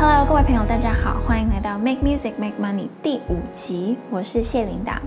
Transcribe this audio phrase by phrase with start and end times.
[0.00, 5.02] Hello，各位朋友，大家好，欢迎来到 Make Music Make Money 第五集，我是谢琳达。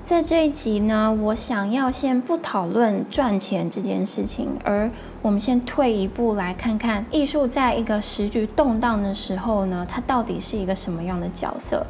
[0.00, 4.88] 在这一集呢，我想要先不讨论赚钱这件事情，而
[5.22, 11.84] 我们先退一步来看看艺术在一个时局动荡的时候呢，它到底是一个什么样的角色？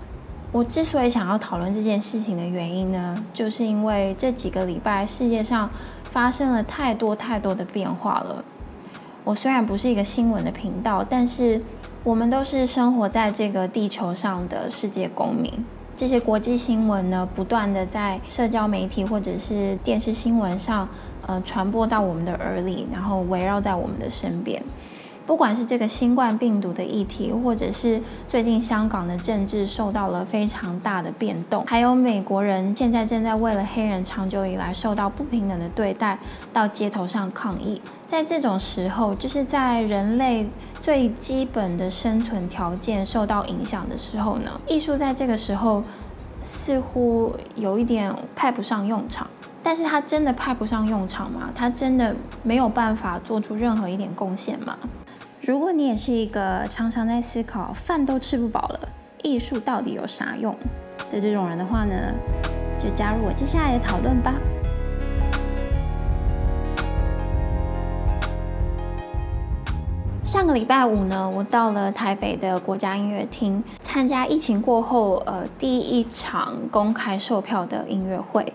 [0.53, 5.69] 我之所以想要讨论这件事情的原因呢，就是因为这几个礼拜世界上
[6.05, 8.43] 发生了太多太多的变化了。
[9.23, 11.61] 我虽然不是一个新闻的频道，但是
[12.07, 15.53] 我们都是生活在这个地球上的世界公民。
[15.97, 20.89] 这些国际新闻呢，不断的在社交媒体或者是电视新闻上，
[21.27, 24.63] 呃，传播到我们的耳里，然后围绕在我们的身边。
[25.27, 36.17] 不管是这个新冠病毒的议题，或者是最近香港的政治受到了非常大的变动，还有美国人现在正在为了黑人长久以来受到不平等的对待，
[36.53, 37.83] 到街头上抗议。
[38.07, 40.49] 在这种时候，就是在人类
[40.81, 45.83] 最基本的生存条件受到影响的时候呢，艺术在这个时候
[46.45, 49.27] 似乎有一点派不上用场。
[49.61, 51.51] 但是它真的派不上用场吗？
[51.53, 52.15] 它真的
[52.45, 54.79] 没有办法做出任何一点贡献吗？
[55.47, 58.81] 如果你也是一个常常在思考饭都吃不饱了，
[59.23, 60.53] 艺术到底有啥用
[61.09, 61.95] 的这种人的话呢，
[62.77, 64.35] 就加入我接下来的讨论吧。
[70.25, 78.53] 上个礼拜五呢，我到了台北的国家音乐厅，参加疫情过后呃第一场公开售票的音乐会。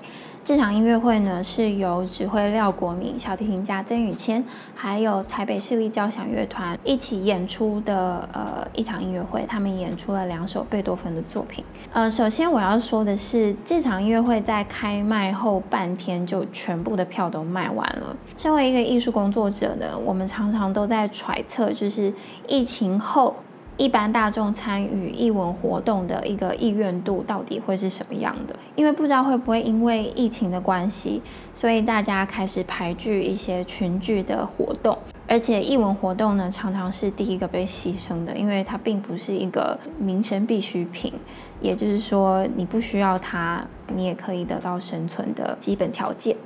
[0.51, 4.43] 这场音乐会呢，是由指挥廖国明、小提琴家曾宇谦，
[4.75, 9.45] 还有台北市立交响乐团一起演出的呃一场音乐会。
[9.47, 11.63] 他们演出了两首贝多芬的作品。
[11.93, 18.13] 呃，首先我要说的是，这场音乐会在开卖后半天就全部的票都卖完了。
[18.35, 22.13] 身为一个艺术工作者呢，我们常常都在揣测，就是
[22.49, 23.33] 疫情后。
[23.81, 28.55] 一般大众参与艺文活动的一个意愿度到底会是什么样的？
[28.75, 31.19] 因为不知道会不会因为疫情的关系，
[31.55, 34.95] 所以大家开始排拒一些群聚的活动。
[35.27, 41.11] 而且艺文活动呢，常常是第一个被牺牲的，因为它并不是一个民生必需品，
[41.59, 43.65] 也就是说，你不需要它，
[43.95, 46.37] 你也可以得到生存的基本条件。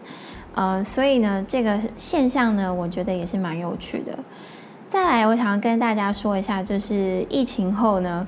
[0.54, 4.18] 呃，所以呢，这个现象呢，我觉得也是蛮有趣的。
[4.96, 8.26] 再来，我想要跟大家说一下，就是疫情后呢，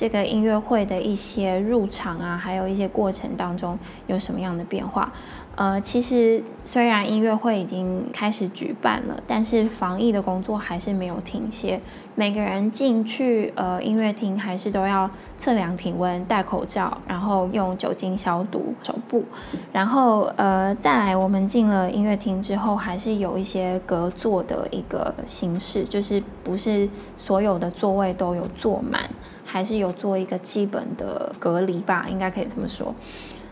[0.00, 5.12] 这个音乐会的一些入场啊，还有一些过程当中有什么样的变化。
[5.56, 11.78] 呃，其实虽然音乐会已经开始举办了，但是防疫的工作还是没有停歇。
[12.14, 19.22] 每个人进去呃音乐厅还是都要测量体温、戴口罩，然后用酒精消毒手部。
[19.70, 29.02] 然后呃再来，我们进了音乐厅之后，还是有一些隔座的一个形式，就是不是所有的座位都有坐满，
[29.50, 32.94] 还是有做一个基本的隔离吧，应该可以这么说。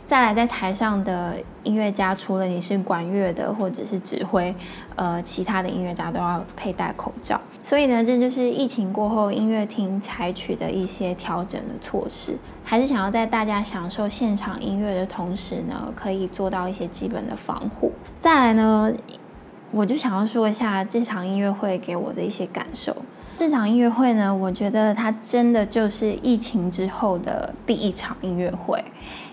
[0.06, 4.54] 再来，在台上的音乐家，除了你是管乐的或者是指挥，
[4.94, 7.38] 呃，其他的音乐家都要佩戴口罩。
[7.62, 17.92] 所以呢，这就是疫情过后音乐厅采取的一些调整的措施，还是想要在大家享受现场音乐的同时呢，可以做到一些基本的防护。
[18.18, 18.90] 再来呢，
[19.72, 22.96] 我就想要说一下这场音乐会给我的一些感受。
[23.38, 28.84] 这场音乐会呢，我觉得它真的就是疫情之后的第一场音乐会。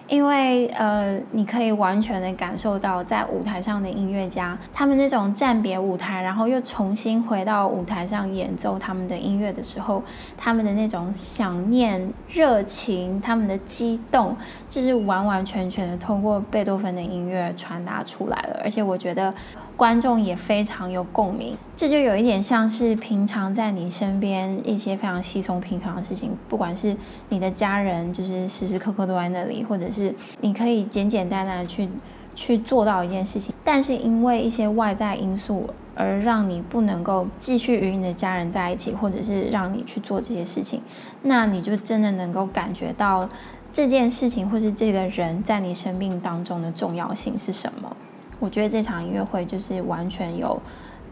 [0.07, 10.03] 因为呃，你可以完全的感受到在舞台上的音乐家，他们那种暂别舞台，然后又重新回到舞台上演奏他们的音乐的时候，
[10.37, 14.37] 他们的那种想念、热情、他们的激动，
[14.69, 18.61] 就是完完全全的通过贝多芬的音乐传达出来了。
[18.63, 19.33] 而且我觉得
[19.75, 26.95] 观众也非常有共鸣，这就有一点像是平常在你身边一些非常稀松平常的事情，不管是
[27.29, 30.15] 你的家人，就是时时刻刻都在那里，或者是。
[30.41, 31.89] 你可以简简单单的去
[32.35, 40.81] 去做到一件事情，但是因为一些外在因素而让你不能够继续与你的家人在一起，或者是让你去做这些事情，
[41.23, 43.27] 那你就真的能够感觉到
[43.73, 47.95] 这件事情或是这个人在你生命当中的重要性是什么。
[48.39, 50.61] 我觉得这场音乐会就是完全有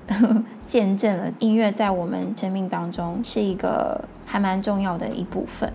[0.65, 5.71] 见证了音乐在我们生命当中是一个还蛮重要的一部分。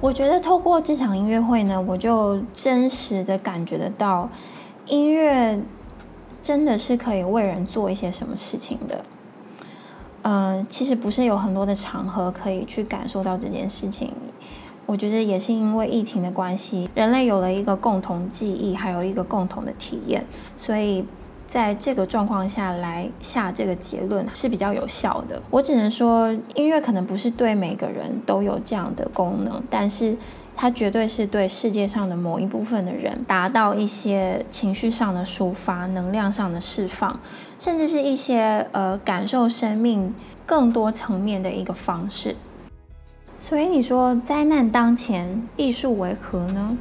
[0.00, 4.30] 我觉得透过这场音乐会呢，我就真实的感觉得到，
[4.86, 5.60] 音乐
[6.42, 9.04] 真的是可以为人做一些什么事情的。
[10.22, 14.10] 呃，其实不是有很多的场合可以去感受到这件事情。
[14.90, 20.26] 我觉得也是因为疫情的关系，人类有了一个共同记忆，还有一个共同的体验，
[20.56, 21.04] 所以
[21.46, 25.40] 在这个状况下来下这个结论是比较有效的。
[25.48, 30.16] 我只能说，音乐可能不是对每个人都有这样的功能，但是
[30.56, 37.20] 它绝对是对世界上的某一部分的人达到一些情绪上的抒发、能量上的释放，
[37.60, 40.12] 甚至是一些呃感受生命
[40.44, 42.34] 更多层面的一个方式。
[43.42, 46.76] 所以你说灾难当前，艺术为何呢？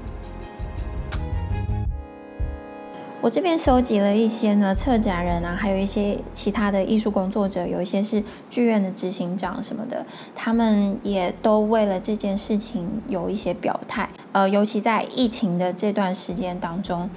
[3.22, 14.10] 我这边收集了一些呢，策展人啊，还有一些其他的艺术工作者，有一些是剧院的执行长什么的，他们也都为了这件事情有一些表态。
[14.34, 17.10] 呃，尤其在疫情的这段时间当中，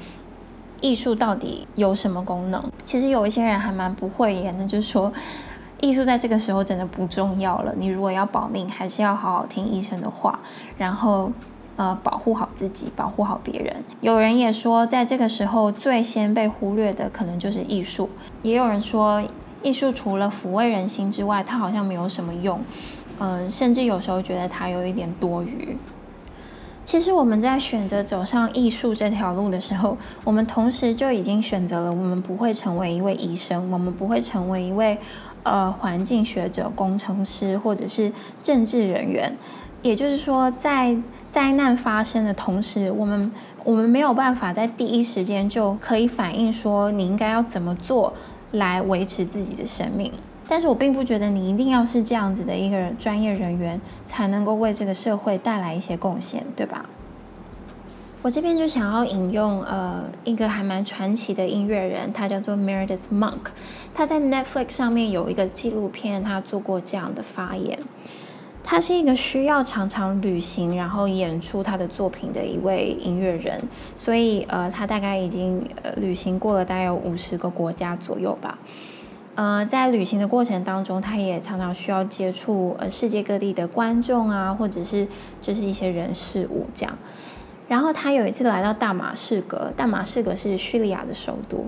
[0.81, 2.65] 艺术到底有什么功能？
[2.85, 5.12] 其实有一些人还蛮不讳言的，就是说，
[5.82, 7.75] 艺术在这个时候真的不重要了。
[7.76, 10.38] 你如果要保命，还是要好好听医生的话，
[10.79, 11.31] 然后。
[11.75, 13.82] 呃，保护好自己，保护好别人。
[14.02, 18.11] 有人也说，在这个时候最先被忽略的可能就是艺术。
[18.43, 19.23] 也有人说，
[19.62, 22.61] 艺术除了抚慰人心之外，它好像没有什么用。
[23.19, 25.79] 嗯、甚至有时候觉得它有一点多余。
[26.84, 34.99] 其实我们在选择走上艺术这条路的时候，我们同时就已经选择了，我们不会成为一位医生，我们不会成为一位
[35.43, 38.12] 呃环境学者、工程师或者是
[38.43, 39.37] 政治人员。
[39.83, 40.97] 也就是说，在
[41.31, 43.33] 灾难发生的同时，我们
[43.65, 48.15] 我们没有办法在第一时间就可以反映说你应该要怎么做
[48.53, 50.12] 来维持自己的生命。
[50.47, 56.85] 但是我并不觉得你一定要是这样子的一个专业人员才能够为这个社会带来一些贡献，对吧？
[58.23, 63.51] 我这边就想要引用呃一个还蛮传奇的音乐人，他叫做 Meredith Monk，
[63.93, 67.77] 他在 Netflix 上面有一个纪录片，他做过这样的发言。
[68.63, 73.61] 他是一个需要常常旅行，然后演出他的作品的一位音乐人，
[73.97, 78.57] 所以呃，他大概已经呃旅行过了大概有五十个国家左右吧。
[79.35, 85.09] 呃，在旅行的过程当中，他也常常需要接触呃世界各地的观众啊，或者是
[85.41, 86.97] 就是一些人事物这样。
[87.73, 91.65] 然后他有一次来到大马士革，大马士革是叙利亚的首都。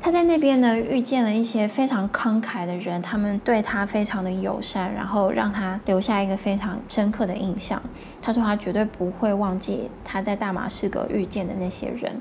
[0.00, 7.82] 他在那边呢，遇见了一些非常慷慨的人，他们对他非常的友善，然后让他留下一个非常深刻的印象。
[8.22, 12.18] 他说他绝对不会忘记他在大马士革遇见的那些人。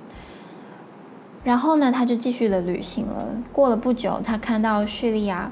[1.46, 3.26] 然后呢，他就继续了旅行了。
[3.54, 5.50] 过了不久，他看到叙利亚，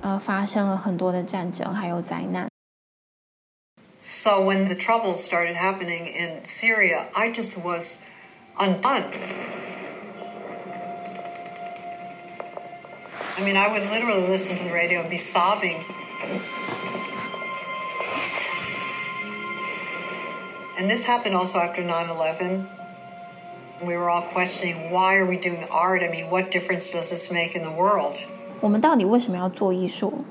[0.00, 2.48] 呃，发生了很多的战争还有灾难。
[4.03, 8.01] So when the trouble started happening in Syria, I just was
[8.57, 9.03] undone.
[13.37, 15.83] I mean, I would literally listen to the radio and be sobbing.
[20.77, 22.67] And this happened also after 9 11.
[23.85, 26.03] We were all questioning why are we doing art?
[26.03, 28.17] I mean, what difference does this make in the world?
[28.61, 30.25] 我们到底为什么要做艺术？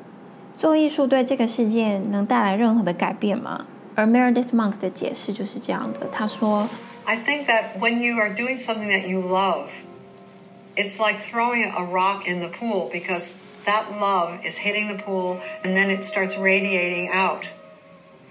[0.56, 3.66] 做艺术对这个世界能带来任何的改变吗？
[3.94, 6.08] 而 Meredith Monk 的解释就是这样的。
[6.12, 6.68] 他说：“
[7.04, 9.66] I think that when you are doing something that you love.”
[10.76, 13.32] It's like throwing a rock in the pool because
[13.64, 17.46] that love is hitting the pool and then it starts radiating out.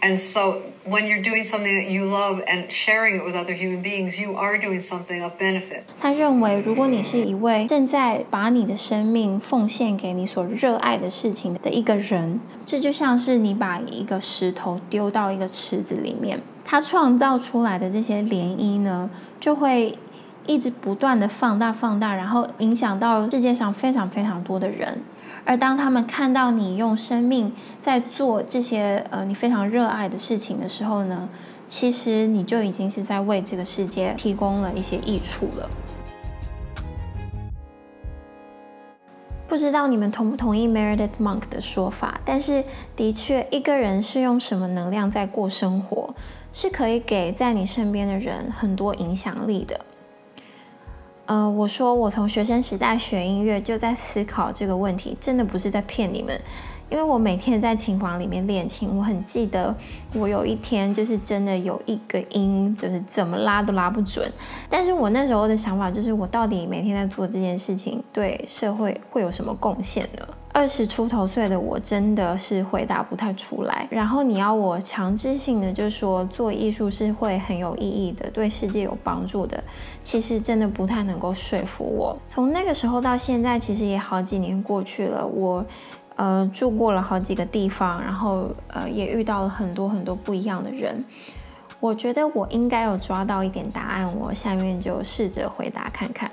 [0.03, 3.83] And so when you're doing something that you love and sharing it with other human
[3.83, 5.83] beings, you are doing something of benefit.
[6.01, 19.97] 他认为，如果你是一位正在把你的生命奉献给你所热爱的事情的一个人，这就像是你把一个石头丢到一个池子里面，它创造出来的这些涟漪呢，就会。
[20.45, 25.01] 一直不断的放大放大，然后影响到世界上非常非常多的人。
[25.45, 31.29] 而当他们看到你用生命在做这些呃你非常热爱的事情的时候呢，
[31.69, 35.69] 其实你就已经是在为这个世界提供了一些益处了。
[39.49, 42.19] 不知道你们同不同意 Meredith Monk 的说法？
[42.25, 42.65] 但是
[42.97, 46.15] 的确，一个人是用什么能量在过生活，
[46.55, 49.79] 是可以给在你身边的人很多影响力的。
[51.27, 56.39] 呃，我说我从学生时代学音乐就在思考这个问题，真的不是在骗你们，
[56.91, 59.75] 因为我每天在琴房里面练琴，我很记得
[60.15, 64.31] 我有一天就是真的有一个音就是怎么拉都拉不准，
[64.69, 70.27] 但是我那时候的想法就是我到底每天在做这件事情对社会会有什么贡献呢？
[70.55, 79.65] 二十出头岁的我真的是回答不太出来，然后你要我强制性的就说做艺术是会很有意义的，对世界有帮助的，
[80.05, 82.15] 其实真的不太能够说服我。
[82.29, 85.65] 从那个时候到现在，其实也好几年过去了，我
[86.17, 91.03] 呃住过了好几个地方，然后呃也遇到了很多很多不一样的人，
[91.81, 96.31] 我觉得我应该有抓到一点答案，我下面就试着回答看看。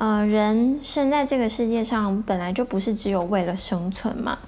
[0.00, 4.38] 呃，人生在这个世界上本来就不是只有为了生存嘛，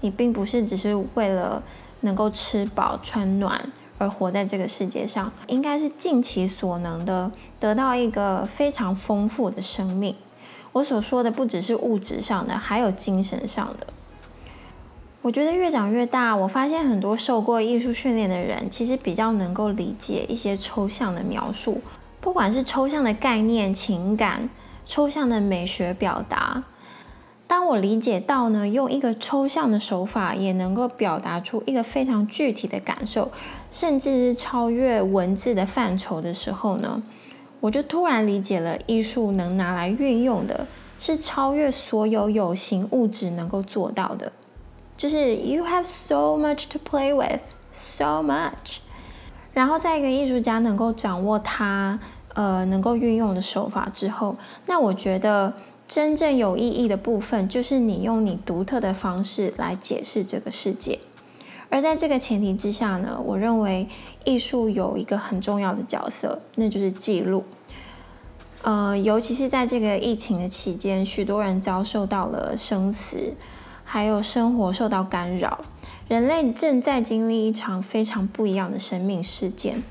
[0.00, 1.62] 你并不是只是为了
[2.00, 10.16] 能够吃饱穿暖而活在这个世界上，应该是尽其所能的得到一个非常丰富的生命。
[10.72, 13.86] 我所说的不只是物质上的，还有精神上的。
[15.20, 21.82] 我觉得越长越大，我发现很多受过艺术训练的人，其实比较能够理解一些抽象的描述，
[22.18, 24.48] 不管是抽象的概念、情感。
[24.84, 26.64] 抽象的美学表达，
[27.46, 33.30] 当我理解到呢，用一个抽象的手法也能够表达出一个非常具体的感受，
[33.70, 37.02] 甚至是超越文字的范畴的时候呢，
[37.60, 40.66] 我就突然理解了艺术能拿来运用的
[40.98, 44.32] 是超越所有有形物质能够做到的，
[44.96, 47.40] 就是 you have so much to play with,
[47.72, 48.78] so much。
[49.52, 52.00] 然后在一个艺术家能够掌握它。
[52.34, 54.36] 呃，能够运用的手法之后，
[54.66, 55.52] 那我觉得
[55.86, 60.98] 真正有意义的部分，就是你用你独特的方式来解释这个世界。
[61.68, 63.88] 而在这个前提之下呢，我认为
[64.24, 67.44] 艺术有一个很重要的角色，那就是记录。
[68.62, 73.34] 呃，尤其是在这个疫情的期间，许多人遭受到了生死，
[73.84, 75.60] 还有生活受到干扰，
[76.08, 79.82] 人类正在经历一场非常不一样的生命事件。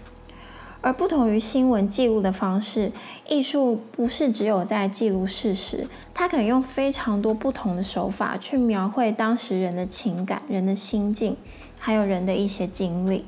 [0.82, 2.92] 而不同于新闻记录的方式，
[3.28, 11.38] 艺术不是只有在记录事实，它可以用非常多不同的手法去描绘当时人的情感、人的心境，
[11.78, 13.26] 还有人的一些经历。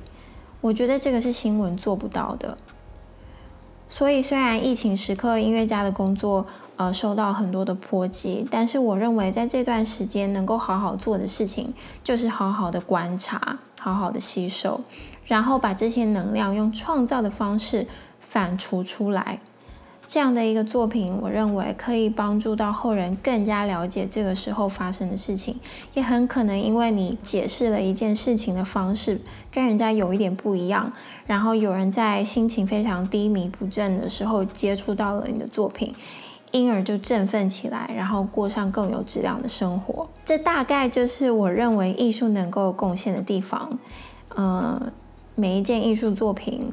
[0.62, 2.58] 我觉得这个是新闻做不到的。
[3.90, 11.72] 所以，虽然疫情时刻音乐家的工作呃受到很多的波及，但是我认为在这段时间能够好好做的事情，
[12.04, 14.82] 就是好好的观察，好好的吸收。
[15.26, 17.88] 然后把这些能量用创造的方式
[18.30, 19.40] 反刍出来，
[20.06, 25.60] 这样的一个作品，我认为可以帮助到后人更加了解这个时候发生的事情，
[25.94, 29.20] 也很可能因为你解释了一件事情的方式
[29.52, 30.92] 跟人家有一点不一样，
[31.26, 35.94] 然后有人在心情非常低迷不振的时候接触到了你的作品，
[36.52, 40.08] 因而就振奋起来，然后过上更有质量的生活。
[40.26, 43.80] 这大概就是我认为艺术能够贡献的地方，
[44.36, 44.92] 嗯、呃。
[45.36, 46.72] 每一件艺术作品，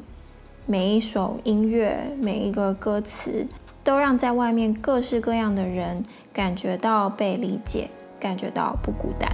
[0.67, 3.47] 每一首音乐，每一个歌词，
[3.83, 7.89] 都让在外面各式各样的人感觉到被理解，
[8.19, 9.31] 感觉到不孤单。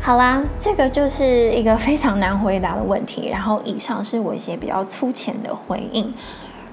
[0.00, 3.28] 好啦，这个就是一个非常难回答的问题。
[3.28, 6.14] 然后，以上是我一些比较粗浅的回应。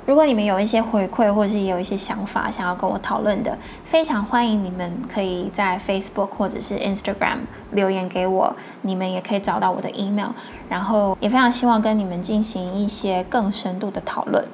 [0.05, 7.39] 如果你们有一些回馈，或者是有一些想法想要跟我讨论的，非常欢迎你们可以在 Facebook 或者是 Instagram
[7.71, 8.55] 留言给我。
[8.83, 10.29] 你们也可以找到我的 email，
[10.69, 14.45] 然后也非常希望跟你们进行一些更深度的讨论。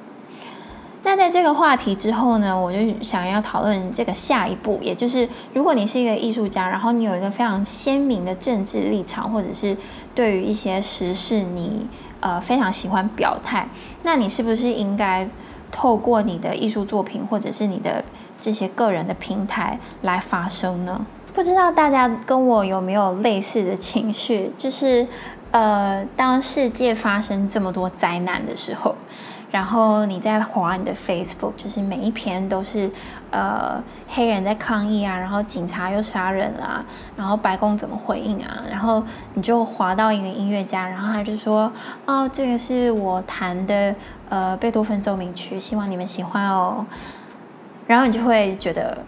[1.12, 9.76] 那在这个话题之后呢，我就想要讨论这个下一步，也就是如果你是一个艺术家，然后你有一个非常鲜明的政治立场，或者是
[10.14, 11.86] 对于一些时事你
[12.20, 13.68] 呃非常喜欢表态，
[14.04, 15.28] 那你是不是应该
[15.70, 18.02] 透过你的艺术作品，或者是你的
[18.40, 21.04] 这些个人的平台来发声呢？
[21.34, 25.06] 不知道大家跟我有没有类似的情绪，就是
[25.50, 28.94] 呃，当世界发生这么多灾难的时候。
[29.52, 32.90] 然后你在滑你的 Facebook，就是每一篇都是，
[33.30, 33.78] 呃，
[34.08, 36.82] 黑人在抗议啊，然后警察又杀人啦，
[37.14, 38.62] 然后白宫怎么回应啊？
[38.70, 39.04] 然后
[39.34, 41.70] 你就滑到一个音乐家，然后他就说，
[42.06, 43.94] 哦，这个是我弹的，
[44.30, 46.86] 呃，贝多芬奏鸣曲，希望你们喜欢哦。
[47.86, 49.04] 然后你就会觉得，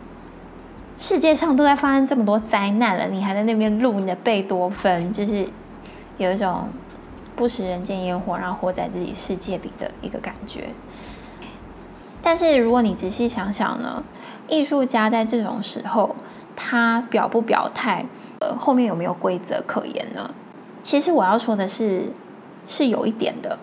[0.99, 5.49] 世界上都在发生这么多灾难了，你还在那边录你的贝多芬，就是
[6.19, 6.69] 有一种。
[7.37, 10.69] 不食人间烟火，然后活在自己世界里的一个感觉。
[12.23, 14.03] 但是如果你仔细想想呢，
[14.49, 16.17] 艺术家在这种时候，
[16.57, 18.07] 他表不表态，
[18.41, 20.31] 呃，后面有没有规则可言呢？
[20.83, 22.13] 其实我要说的是，
[22.67, 23.59] 是有一点的。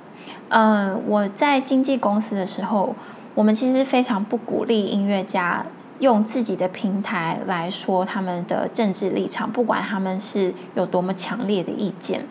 [0.49, 2.95] 嗯、呃，我在经纪公司的时候，
[3.33, 5.65] 我们其实非常不鼓励音乐家
[5.99, 12.27] 用自己的平台来说他们的政治立场，不管他们是有多么强烈的意见。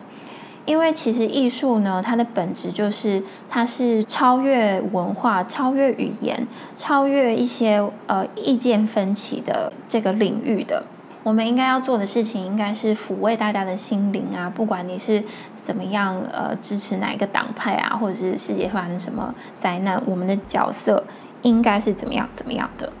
[0.65, 10.85] 因为其实艺术呢，它的本质就是它是超越文化、超越语言、超越一些呃意见分歧的这个领域的。
[11.23, 14.49] 我们应该要做的事情，应该是抚慰大家的心灵啊！
[14.49, 15.23] 不管你是
[15.55, 21.03] 怎么样呃支持哪一个党派啊，或者是世界发生什么灾难，我们的角色
[21.43, 22.91] 应该是怎么样怎么样的。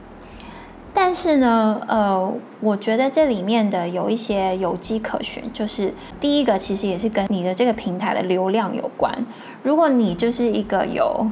[1.11, 9.13] 但是呢，呃，我觉得这里面的有一些有迹可循，就是第一个其实也是跟你的这个平台的流量有关。
[9.61, 11.29] 如果你就是一个有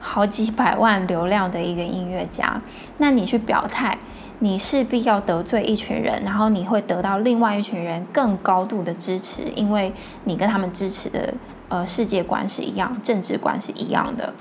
[0.00, 2.58] 好几百万流量的一个音乐家，
[2.96, 3.98] 那你去表态，
[4.38, 9.92] 你势必要得罪一群人，然后你会得到另外一群人更高度的支持，因为
[10.24, 11.34] 你跟他们支持的
[11.68, 14.32] 呃世界观是一样，政治观是一样的。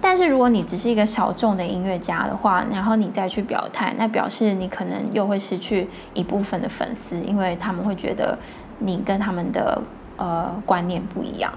[0.00, 8.38] 但是如果你只是一个小众的音乐家的话，然后你再去表态，那表示你可能又会失去一部分的粉丝，因为他们会觉得
[8.78, 9.82] 你跟他们的
[10.16, 11.52] 呃观念不一样。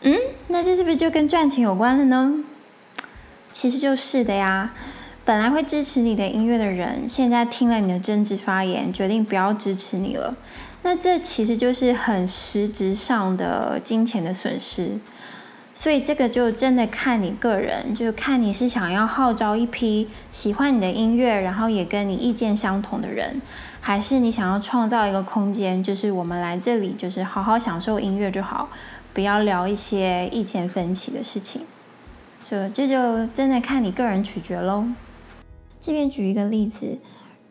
[0.00, 0.14] 嗯，
[0.48, 2.44] 那这是不是就跟赚钱有关了呢？
[3.52, 4.72] 其实就是的呀。
[5.24, 10.32] 本来会支持你的音乐的人，现在听了你的政治发言，决定不要支持你了。
[10.82, 15.00] 那这其实就是很实质上的金钱的损失。
[15.78, 23.42] 所以这个就真的看你个人，就看你是想要号召一批喜欢你的音乐，然后也跟你意见相同的人，
[23.82, 28.70] 还是你想要创造一个空间，就是我们来这里就是好好享受音乐就好，
[29.12, 31.66] 不要聊一些意见分歧的事情。
[32.42, 34.86] 所以这就真的看你个人取决喽。
[35.78, 36.96] 这边举一个例子，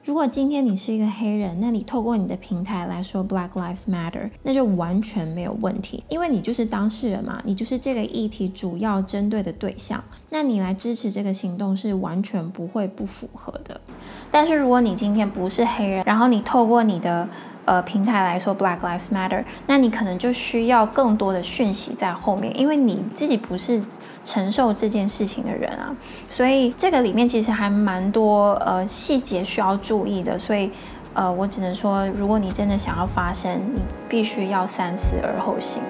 [0.05, 13.81] 如果今天你是一个黑人，那你透过你的平台来说 Black Lives Matter，那就完全没有问题，因为你就是当事人嘛，你就是这个议题主要针对的对象，那你来支持这个行动是完全不会不符合的。
[14.29, 17.27] 但是如果你今天不是黑人，然后你透过你的
[17.65, 23.83] 呃平台来说 Black Lives Matter，那你可能就需要更多的讯息在后面，因为你自己不是。
[24.25, 25.95] 承受这件事情的人啊，
[26.27, 30.69] 所以这个里面其实还蛮多呃细节需要注意的，所以
[31.13, 35.81] 呃我只能说，如果你真的想要发生，你必须要三思而后行。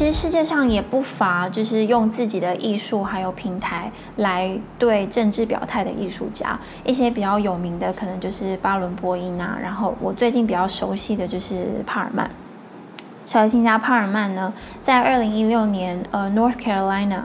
[0.00, 12.30] 其实世界上也不乏就是用自己的艺术还有平台来对政治表态的艺术家，一些比较有名的可能就是巴伦波因啊，然后我最近比较熟悉的就是帕尔曼，
[13.26, 17.20] 小提琴家帕尔曼呢，在二零一六年，呃，North Carolina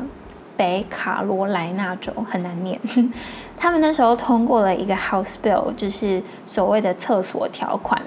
[0.57, 2.77] 北卡罗来纳州很难念，
[3.55, 8.01] 他们那时候通过了一个 House Bill，就是所谓的厕所条款。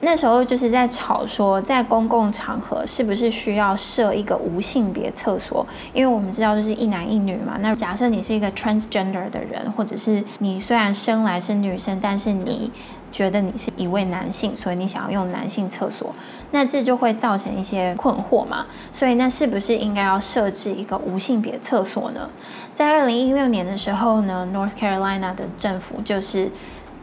[0.00, 5.66] 那时候就是在吵说，在公共场合是不是需要设一个无性别厕所？
[5.94, 7.56] 因为我们知道就是一男一女嘛。
[7.60, 12.70] 那假设你是一个 transgender 的人，或者是你虽然生来是女生，但是你
[13.10, 16.14] 觉得你是一位男性，所以你想要用男性厕所，
[16.50, 18.66] 那这就会造成一些困惑嘛。
[18.92, 22.28] 所以那是不是应该要设置一个无性别厕所呢？
[22.74, 26.50] 在二零一六年的时候呢，North Carolina 的政府就是。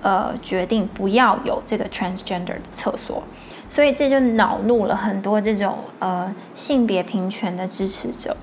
[0.03, 3.23] 呃，决定不要有这个 transgender 的厕所，
[3.69, 8.35] 所以这就恼怒了很多这种呃性别平权的支持者。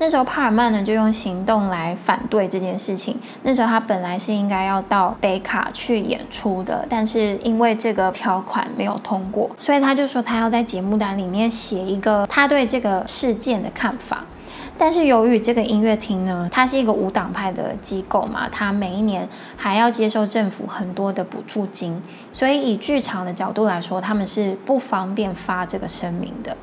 [0.00, 3.16] 那时候帕尔曼呢就用行动来反对这件事情。
[3.42, 14.24] 那时候他本来是应该要到北卡去演出的，但是因为这个条款没有通过，所以他就说他要在节目单里面写一个他对这个事件的看法。
[14.80, 22.00] 但是由于这个音乐厅呢，它是一个无党派的机构嘛，它每一年还要接受政府很多的补助金，
[22.32, 26.56] 所以以剧场的角度来说，他们是不方便发这个声明的。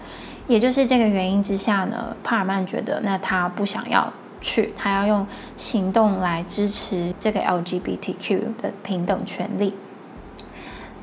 [0.47, 9.73] 也就是这个原因之下呢，帕尔曼觉得那他不想要去，他要用行动来支持这个 LGBTQ 的平等权利。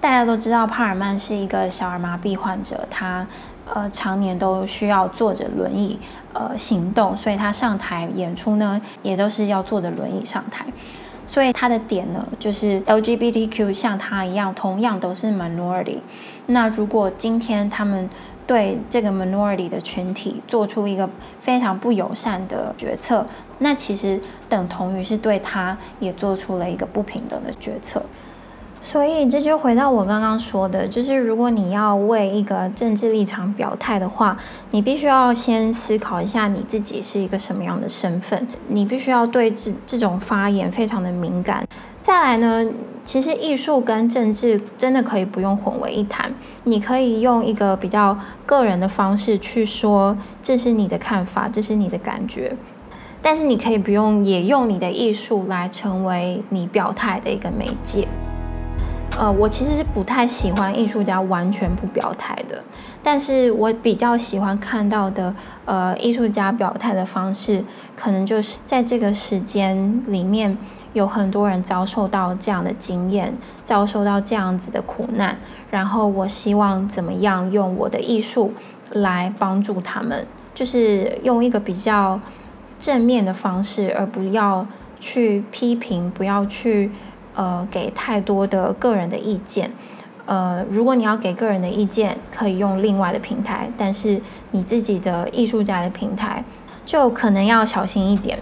[0.01, 3.27] 大家都知道帕尔曼是一个小儿麻痹患者，他。
[3.67, 5.99] 呃，常年都需要坐着轮椅
[6.33, 10.67] 呃行动，所以他上台演出呢，也都是要坐着轮椅上台。
[11.25, 15.99] 所以他的点呢，就是 LGBTQ 像他一样，同样都是 minority。
[16.47, 18.11] 那如果今天他们
[18.45, 21.09] 对这个 minority 的群体做出一个
[21.41, 23.25] 非常不友善的决策，
[23.59, 28.03] 那其实等同于是对他也做出了一个不平等的决策。
[28.85, 34.37] 所以这就回到我刚刚说的，就是如果你要为一个政治立场表态的话，
[34.73, 41.67] 你必须要先思考一下你自己是一个什么样的身份，你必须要对这这种发言非常的敏感。
[42.01, 42.69] 再来呢，
[43.05, 52.57] 其实艺术跟政治真的可以不用混为一谈，你可以用一个比较个人的方式去说，这是你的看法，这是你的感觉，
[53.23, 58.09] 但是你可以不用也用你的艺术来成为你表态的一个媒介。
[59.19, 62.63] 呃，我其实是不太喜欢艺术家完全不表态的，
[63.03, 67.63] 但是我比较喜欢看到的，呃，艺术家表态的方式，
[67.95, 70.57] 可能就是在这个时间里面
[70.95, 75.39] 有很多人遭受到这样的经验，遭受到这样子的苦难，
[75.71, 78.53] 然后我希望怎么样用我的艺术
[78.91, 82.19] 来帮助他们，就是用一个比较
[82.79, 84.67] 正面的方式，而不要
[84.99, 86.91] 去批评，不要去
[87.35, 89.71] 呃给太多的个人的意见。
[90.25, 94.21] 呃，如果你要给个人的意见，可以用另外的平台，但是
[94.53, 96.45] 你自己的艺术家的平台，
[96.87, 98.39] 就可能要小心一点。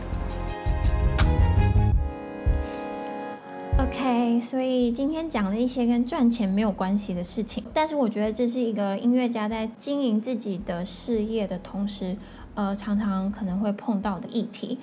[3.78, 12.14] OK，所以今天讲了一些跟赚钱没有关系的事情，但是我觉得这是一个音乐家在经营自己的事业的同时，
[12.54, 14.78] 呃，常常可能会碰到的议题。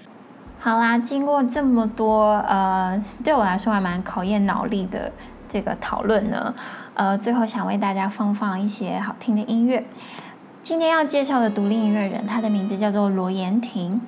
[0.68, 5.14] 好啦，经过这么多，呃，对我来说还蛮考验脑力的。
[5.48, 6.54] 这个讨论呢，
[6.94, 9.86] 呃，最后想为大家放放一些好听的音乐。
[10.62, 14.02] 今天要介绍的独立音乐人，他的名字叫做罗延廷。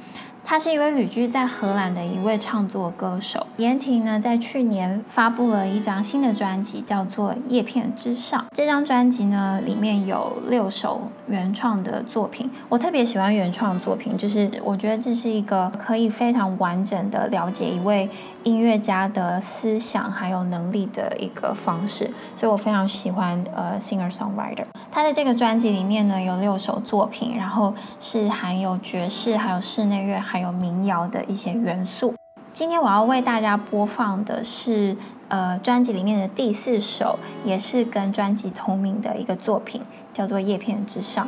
[0.50, 3.46] 他是一位旅居在荷兰的一位创作歌手。
[3.58, 8.42] 妍婷呢，在去年发布了一张新的专辑，叫做《叶片之上》。
[8.52, 12.50] 这张专辑呢，里面有六首原创的作品。
[12.68, 18.10] 我特别喜欢原创作品，就是我觉得这是一个可以非常完整的了解一位
[18.42, 22.12] 音乐家的思想还有能力的一个方式。
[22.36, 24.66] 所以我非常喜欢呃，singer songwriter。
[24.92, 32.16] 他的这个专辑里面呢，有六首作品，然后是含有爵士、还有室内乐、还有民谣的一些元素。
[32.52, 34.98] 今天我要为大家播放的是，
[35.28, 41.26] 呃，专辑里面的第四首，也是跟专辑同名的一个作品，叫做《叶片之上》。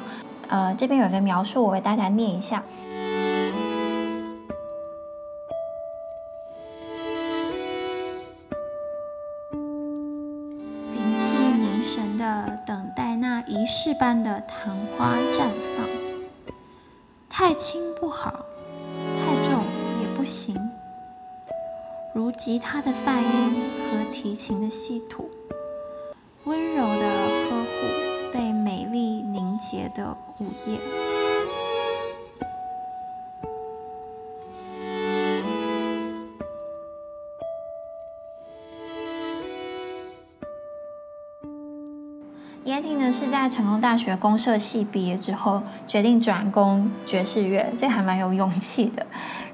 [0.49, 2.63] 呃，这边有一个描述，我为大家念一下：
[10.91, 15.47] 屏气凝神的等待那仪式般的昙花绽
[15.77, 15.87] 放，
[17.29, 18.45] 太轻不好。
[19.19, 19.63] 太重
[20.01, 20.55] 也不行，
[22.13, 25.29] 如吉他的泛音和提琴的细吐，
[26.43, 31.20] 温柔的呵护被美丽凝结的午夜。
[43.41, 49.03] 在成功大学公社系毕业之后，决定转攻爵士乐，这还蛮有勇气的。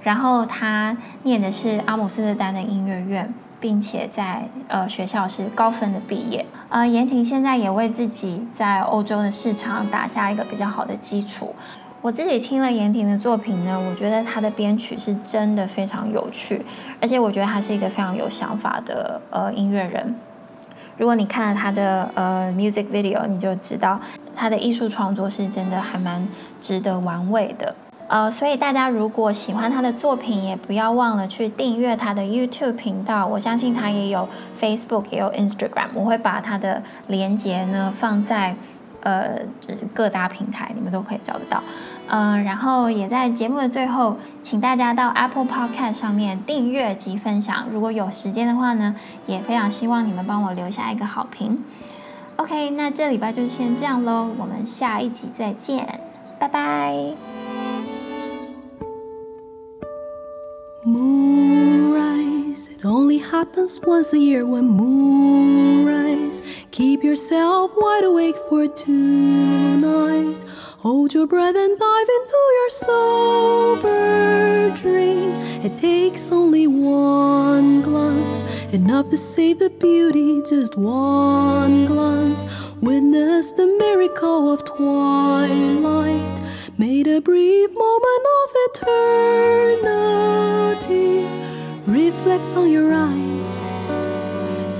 [0.03, 6.45] 然后他念的是阿姆斯特丹的音乐院，并且在呃学校是高分的毕业。
[6.67, 11.55] 呃，妍婷现在也为自己在欧洲的市场打下一个比较好的基础。
[12.01, 16.65] 我自己听了妍婷的作品呢，我觉得她的编曲是真的非常有趣，
[17.01, 20.13] 而且我觉得她是一个非常有想法的呃音乐人。
[20.97, 23.99] 如果你看了他的呃 music video，你就知道
[24.35, 26.27] 他的艺术创作是真的还蛮
[26.59, 27.75] 值得玩味的。
[28.07, 33.27] 呃，所以大家如果喜欢他的作品，也不要忘了去订阅他的 YouTube 频道。
[33.27, 34.27] 我相信他也有
[34.59, 35.89] Facebook，也有 Instagram。
[35.93, 38.55] 我会把他的连接呢放在
[39.01, 41.61] 呃就是各大平台，你们都可以找得到。
[42.07, 47.67] 嗯、然后也在节目的最后，请大家到 Apple Podcast 上面订阅及分享。
[47.71, 51.63] 如果有时间的话呢，也非常希望你们帮我留下一个好评。
[52.37, 56.01] OK，那这礼拜就先这样喽，我们下一集再见，
[56.39, 57.15] 拜拜。
[62.57, 66.41] It only happens once a year when moonrise.
[66.71, 70.43] Keep yourself wide awake for tonight.
[70.79, 75.33] Hold your breath and dive into your sober dream.
[75.63, 78.41] It takes only one glance,
[78.73, 82.47] enough to save the beauty, just one glance.
[82.81, 86.41] Witness the miracle of twilight
[86.79, 90.17] made a brief moment of eternity.
[91.87, 93.65] Reflect on your eyes.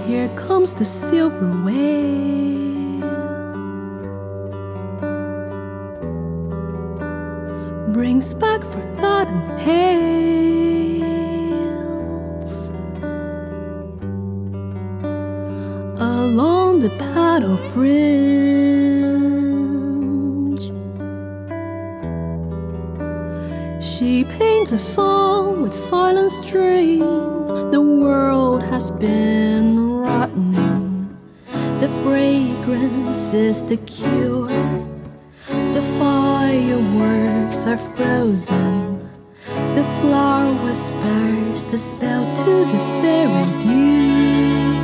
[0.06, 3.00] Here comes the silver whale.
[7.94, 9.94] Brings back forgotten tales.
[16.02, 17.60] Along the path of
[23.98, 27.00] She paints a song with silent string.
[27.72, 31.18] The world has been rotten.
[31.80, 34.50] The fragrance is the cure.
[35.48, 39.00] The fireworks are frozen.
[39.74, 44.78] The flower whispers the spell to the fairy dew.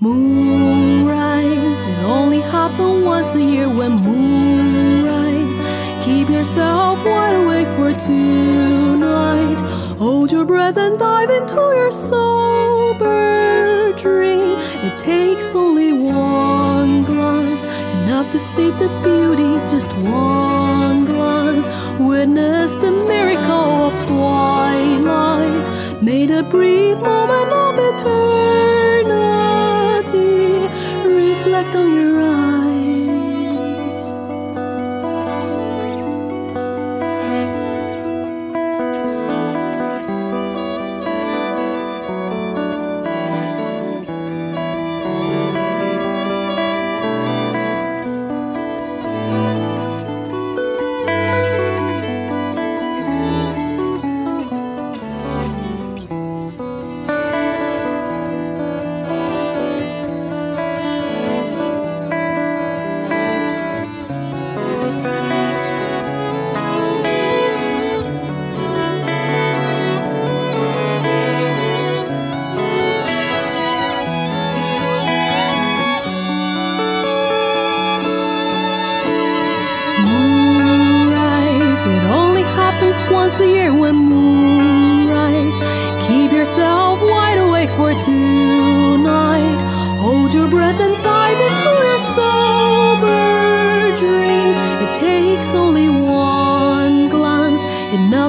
[0.00, 0.51] Moonrise,
[6.42, 9.60] yourself wide awake for tonight.
[9.96, 14.58] Hold your breath and dive into your sober dream.
[14.86, 19.52] It takes only one glance, enough to save the beauty.
[19.70, 21.68] Just one glance.
[22.00, 26.02] Witness the miracle of twilight.
[26.02, 28.31] Made a brief moment of eternity.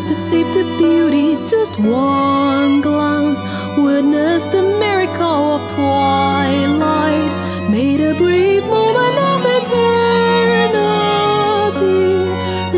[0.04, 1.36] To save the beauty.
[1.50, 3.40] Just one glance.
[3.78, 7.32] Witness the miracle of twilight.
[7.70, 10.78] Made a brief moment of eternity.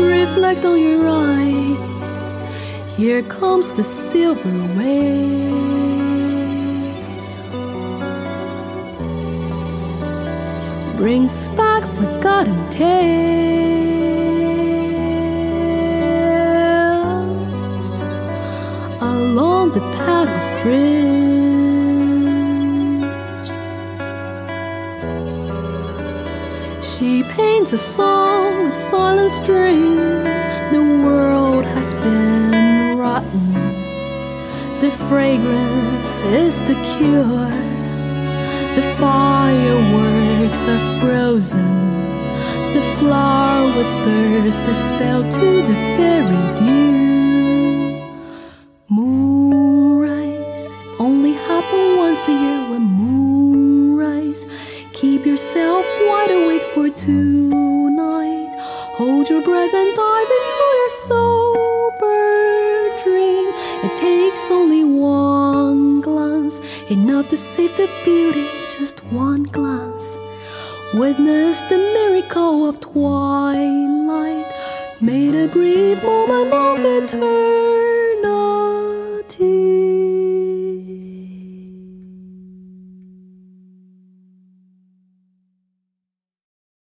[0.00, 2.08] Reflect on your eyes.
[2.96, 5.56] Here comes the silver wave.
[10.96, 13.95] Brings back forgotten tales
[20.66, 22.26] fringe.
[26.82, 29.96] She paints a song with silent string.
[30.76, 33.54] The world has been rotten.
[34.80, 37.54] The fragrance is the cure.
[38.78, 41.76] The fireworks are frozen.
[42.74, 46.85] The flower whispers the spell to the fairy.